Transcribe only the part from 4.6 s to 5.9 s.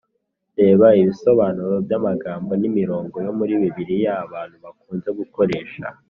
bakunze gukoresha